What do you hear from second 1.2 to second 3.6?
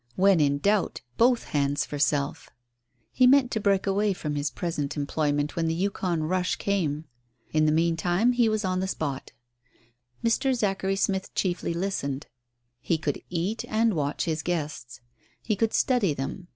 hands for self. He meant to